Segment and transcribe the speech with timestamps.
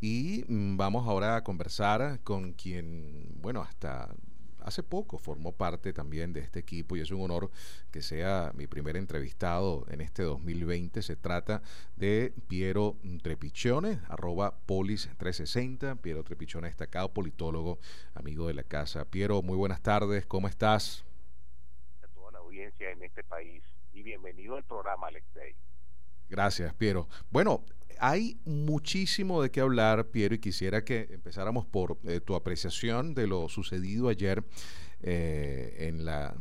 [0.00, 4.08] Y mm, vamos ahora a conversar con quien, bueno, hasta
[4.62, 7.50] hace poco formó parte también de este equipo y es un honor
[7.90, 11.02] que sea mi primer entrevistado en este 2020.
[11.02, 11.62] Se trata
[11.96, 15.98] de Piero Trepichone, arroba polis360.
[16.00, 17.78] Piero Trepichone, destacado politólogo,
[18.14, 19.04] amigo de la casa.
[19.04, 21.04] Piero, muy buenas tardes, ¿cómo estás?
[22.02, 23.62] A toda la audiencia en este país
[23.92, 25.54] y bienvenido al programa, Alexei.
[26.30, 27.08] Gracias, Piero.
[27.30, 27.64] Bueno,
[27.98, 33.26] hay muchísimo de qué hablar, Piero, y quisiera que empezáramos por eh, tu apreciación de
[33.26, 34.44] lo sucedido ayer
[35.02, 36.34] eh, en la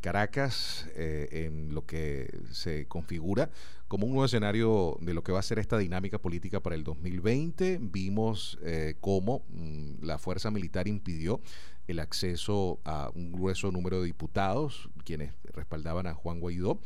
[0.00, 3.50] Caracas, eh, en lo que se configura
[3.88, 6.84] como un nuevo escenario de lo que va a ser esta dinámica política para el
[6.84, 7.78] 2020.
[7.80, 8.58] Vimos
[9.00, 11.40] cómo mm, la fuerza militar impidió
[11.86, 16.78] el acceso a un grueso número de diputados, quienes respaldaban a Juan Guaidó.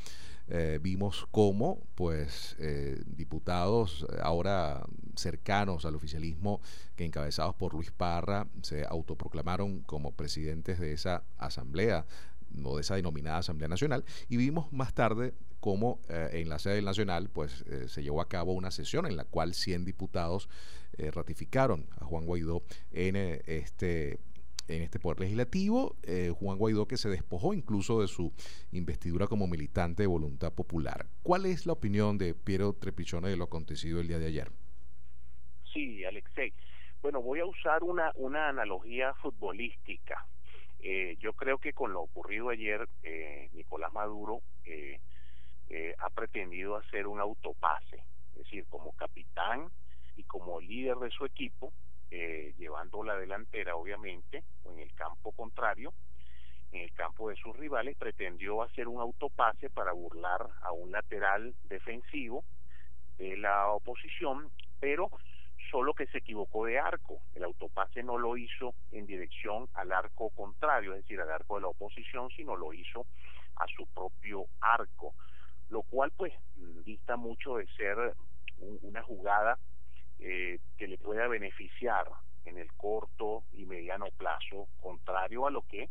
[0.48, 4.84] Eh, vimos cómo pues eh, diputados eh, ahora
[5.15, 6.60] cercanos al oficialismo
[6.96, 12.07] que encabezados por Luis Parra se autoproclamaron como presidentes de esa asamblea
[12.65, 16.85] o de esa denominada Asamblea Nacional y vimos más tarde cómo en la sede del
[16.85, 20.49] Nacional pues se llevó a cabo una sesión en la cual 100 diputados
[21.13, 24.19] ratificaron a Juan Guaidó en este
[24.69, 28.33] en este poder legislativo, eh, Juan Guaidó que se despojó incluso de su
[28.73, 31.07] investidura como militante de voluntad popular.
[31.23, 34.51] ¿Cuál es la opinión de Piero Trepichone de lo acontecido el día de ayer?
[35.73, 36.53] Sí, Alexei.
[37.01, 40.27] Bueno, voy a usar una, una analogía futbolística.
[40.83, 44.41] Eh, yo creo que con lo ocurrido ayer, eh, Nicolás Maduro
[45.99, 47.97] ha pretendido hacer un autopase,
[48.33, 49.69] es decir, como capitán
[50.16, 51.73] y como líder de su equipo,
[52.11, 55.95] eh, llevando la delantera, obviamente, en el campo contrario,
[56.73, 61.55] en el campo de sus rivales, pretendió hacer un autopase para burlar a un lateral
[61.71, 62.45] defensivo
[63.17, 65.11] de la oposición, pero
[65.72, 67.22] solo que se equivocó de arco.
[67.34, 71.62] El autopase no lo hizo en dirección al arco contrario, es decir, al arco de
[71.62, 73.06] la oposición, sino lo hizo
[73.56, 75.15] a su propio arco,
[75.71, 76.32] lo cual pues
[76.84, 78.15] dista mucho de ser
[78.82, 79.59] una jugada
[80.21, 82.06] eh, que le pueda beneficiar
[82.44, 85.88] en el corto y mediano plazo, contrario a lo que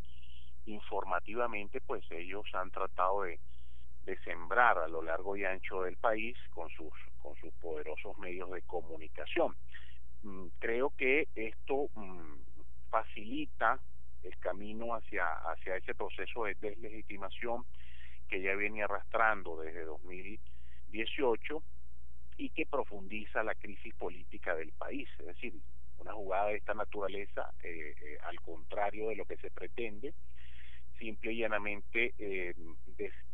[0.67, 3.39] informativamente pues ellos han tratado de,
[4.05, 8.49] de sembrar a lo largo y ancho del país con sus con sus poderosos medios
[8.51, 9.55] de comunicación.
[10.23, 13.79] Mm, creo que esto mm, facilita
[14.23, 17.65] el camino hacia hacia ese proceso de deslegitimación
[18.29, 21.63] que ya viene arrastrando desde 2018
[22.37, 25.09] y que profundiza la crisis política del país.
[25.19, 25.53] Es decir,
[25.99, 30.13] una jugada de esta naturaleza, eh, eh, al contrario de lo que se pretende,
[31.01, 32.53] simple y llanamente eh,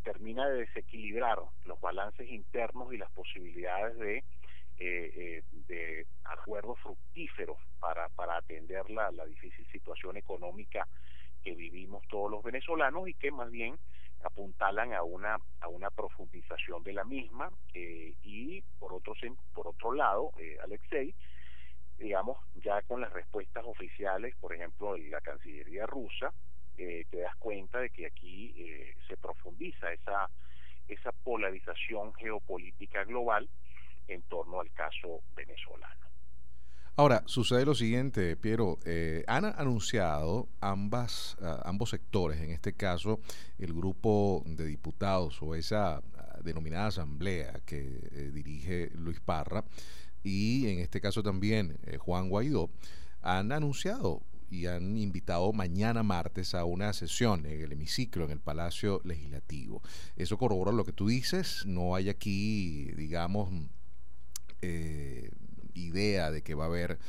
[0.04, 4.24] termina de desequilibrar los balances internos y las posibilidades de,
[5.68, 10.88] de acuerdos fructíferos para, atender la, difícil situación económica
[11.44, 13.76] que vivimos todos los venezolanos y que más bien
[14.24, 19.14] apuntalan a una a una profundización de la misma eh, y por otro
[19.54, 21.14] por otro lado eh, Alexei
[22.00, 26.34] digamos ya con las respuestas oficiales por ejemplo de la Cancillería rusa
[26.78, 30.30] eh, te das cuenta de que aquí eh, se profundiza esa
[30.88, 33.50] esa polarización geopolítica global
[34.08, 36.08] en torno al caso venezolano
[37.00, 38.80] Ahora, sucede lo siguiente, Piero.
[38.84, 43.20] Eh, han anunciado ambas, ah, ambos sectores, en este caso
[43.60, 49.64] el grupo de diputados o esa ah, denominada asamblea que eh, dirige Luis Parra
[50.24, 52.72] y en este caso también Juan Guaidó,
[53.22, 58.40] han anunciado y han invitado mañana martes a una sesión en el hemiciclo, en el
[58.40, 59.82] Palacio Legislativo.
[60.16, 63.50] Eso corrobora lo que tú dices, no hay aquí, digamos,
[64.62, 65.32] eh,
[65.78, 67.00] idea de que va a haber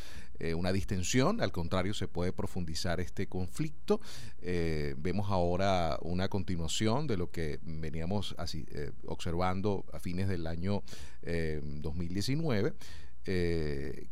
[0.40, 4.00] eh, una distensión, al contrario, se puede profundizar este conflicto.
[4.40, 10.46] Eh, vemos ahora una continuación de lo que veníamos así, eh, observando a fines del
[10.46, 10.82] año
[11.22, 12.72] 2019.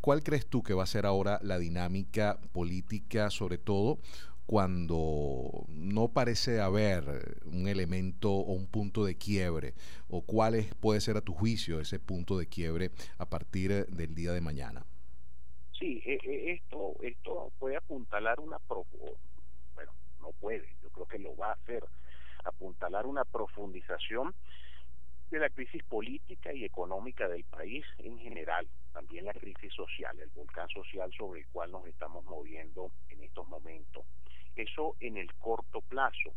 [0.00, 3.98] ¿Cuál crees tú que va a ser ahora la dinámica política, sobre todo
[4.47, 9.75] cuando no parece haber un elemento o un punto de quiebre?
[10.09, 14.15] ¿O cuál es, puede ser a tu juicio ese punto de quiebre a partir del
[14.15, 14.87] día de mañana?
[15.78, 18.59] Sí, e, e, esto, esto puede apuntalar una...
[19.75, 21.84] Bueno, no puede, yo creo que lo va a hacer,
[22.45, 24.34] apuntalar una profundización
[25.31, 30.31] de la crisis política y económica del país en general, también la crisis social, el
[30.31, 34.04] volcán social sobre el cual nos estamos moviendo en estos momentos.
[34.56, 36.32] Eso en el corto plazo.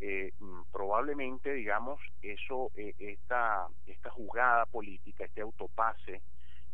[0.00, 6.22] Eh, mm, probablemente, digamos, eso, eh, esta, esta jugada política, este autopase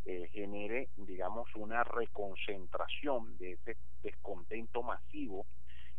[0.04, 5.44] eh, genere, digamos, una reconcentración de ese descontento masivo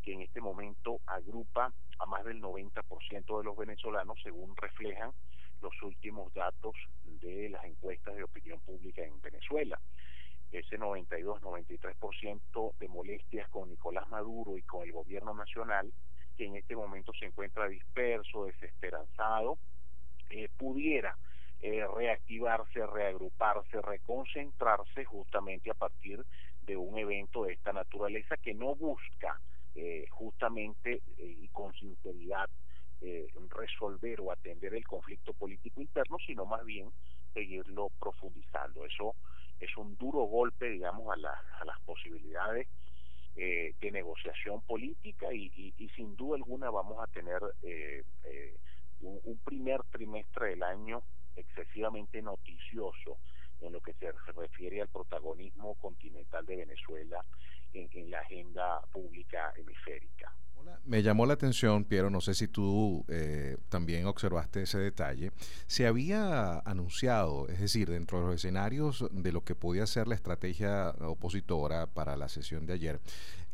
[0.01, 5.11] que en este momento agrupa a más del 90% de los venezolanos, según reflejan
[5.61, 9.77] los últimos datos de las encuestas de opinión pública en Venezuela.
[10.51, 15.91] Ese 92-93% de molestias con Nicolás Maduro y con el gobierno nacional,
[16.37, 19.57] que en este momento se encuentra disperso, desesperanzado,
[20.29, 21.17] eh, pudiera
[21.61, 26.23] eh, reactivarse, reagruparse, reconcentrarse justamente a partir
[26.65, 29.39] de un evento de esta naturaleza que no busca
[29.75, 32.49] eh, justamente y con sinceridad
[33.51, 36.89] resolver o atender el conflicto político interno, sino más bien
[37.33, 38.85] seguirlo profundizando.
[38.85, 39.15] Eso
[39.59, 42.67] es un duro golpe, digamos, a, a las posibilidades
[43.37, 47.39] de negociación política y, sin duda alguna vamos a tener
[49.01, 51.03] un, primer trimestre del año
[51.35, 53.17] excesivamente noticioso
[53.61, 57.23] en lo que se refiere al protagonismo continental de Venezuela
[57.73, 60.33] en, la agenda pública hemisférica.
[60.85, 65.33] Me llamó la atención, Piero, no sé si tú eh, también observaste ese detalle.
[65.65, 70.15] Se había anunciado, es decir, dentro de los escenarios de lo que podía ser la
[70.15, 73.01] estrategia opositora para la sesión de ayer,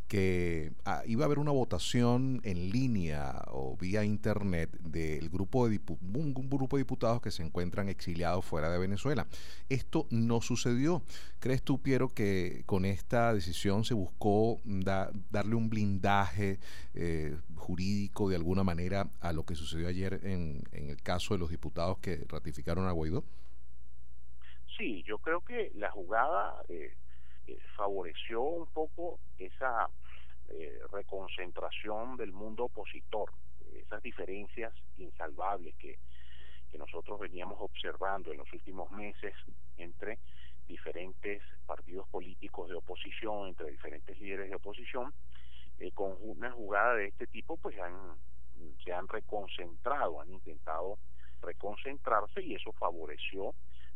[0.07, 5.79] que ah, iba a haber una votación en línea o vía internet del grupo de
[6.13, 9.27] un, grupo de diputados que se encuentran exiliados fuera de Venezuela.
[9.69, 11.01] Esto no sucedió.
[11.39, 16.59] ¿Crees tú, Piero, que con esta decisión se buscó darle un blindaje
[16.93, 21.39] eh, jurídico de alguna manera a lo que sucedió ayer en, en el caso de
[21.39, 23.23] los diputados que ratificaron a Guaidó?
[24.77, 26.93] Sí, yo creo que la jugada eh,
[27.47, 29.89] eh, favoreció un poco esa
[30.49, 33.31] eh, reconcentración del mundo opositor,
[33.73, 35.97] esas diferencias insalvables que,
[36.71, 39.33] que nosotros veníamos observando en los últimos meses
[39.77, 40.19] entre
[40.67, 45.13] diferentes partidos políticos de oposición, entre diferentes líderes de oposición,
[45.79, 48.15] eh, con una jugada de este tipo, pues han,
[48.83, 50.97] se han reconcentrado, han intentado
[51.41, 53.53] reconcentrarse y eso favoreció,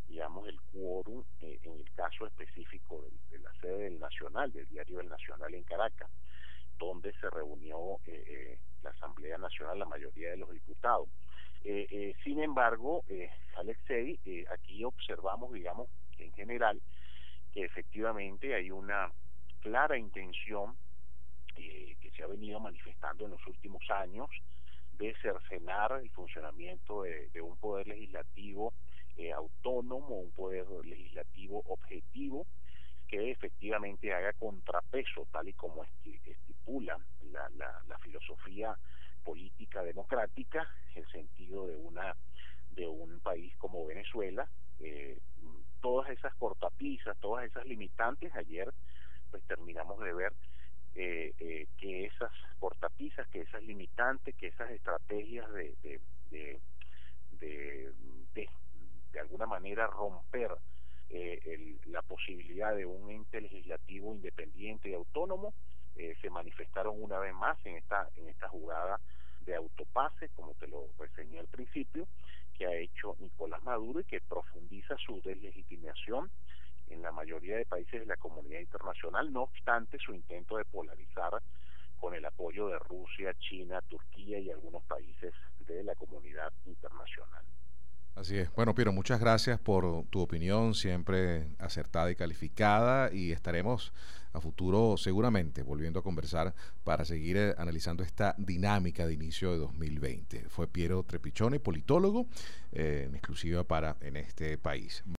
[0.08, 4.98] digamos, el quórum eh, en el caso específico de, la sede del Nacional, del diario
[4.98, 6.10] del Nacional en Caracas
[6.78, 11.10] donde se reunió eh, eh, la Asamblea Nacional, la mayoría de los diputados.
[11.64, 13.04] Eh, sin embargo,
[13.58, 14.18] Alexei,
[14.52, 16.82] aquí observamos, digamos, en general,
[17.52, 19.12] que efectivamente hay una
[19.62, 20.78] clara intención
[21.56, 24.30] que se ha venido manifestando en los últimos años
[24.98, 28.74] de cercenar el funcionamiento de, un poder legislativo
[29.36, 32.46] autónomo, un poder legislativo objetivo,
[33.08, 37.00] que efectivamente haga contrapeso, tal y como estipula
[37.32, 38.78] la, la, filosofía
[39.24, 42.16] política democrática, el sentido de una
[42.72, 44.48] de un país como Venezuela.
[44.80, 45.20] Eh,
[45.82, 48.72] todas esas cortapisas, todas esas limitantes, ayer
[49.32, 50.34] pues terminamos de ver
[50.96, 56.00] eh, eh, que esas cortapisas, que esas limitantes, que esas estrategias de, de,
[56.32, 56.60] de,
[57.40, 57.94] de
[59.38, 60.50] alguna manera romper
[61.10, 65.54] eh, la posibilidad de un ente legislativo independiente y autónomo
[65.96, 69.00] eh, se manifestaron una vez más en esta en esta jugada
[69.46, 72.08] de autopase, como te lo reseñé al principio,
[72.58, 76.32] que ha hecho Nicolás Maduro y que profundiza su deslegitimación
[76.90, 81.42] en la mayoría de países de la comunidad internacional, no obstante su intento de polarizar
[82.00, 87.44] con el apoyo de Rusia, China, Turquía y algunos países de la comunidad internacional.
[88.18, 88.52] Así es.
[88.56, 93.94] Bueno, Piero, muchas gracias por tu opinión, siempre acertada y calificada, y estaremos
[94.34, 99.60] a futuro seguramente volviendo a conversar para seguir eh, analizando esta dinámica de inicio de
[99.60, 100.46] 2020.
[100.50, 102.26] Fue Piero Trepichone, politólogo,
[102.72, 105.04] eh, en exclusiva para en este país.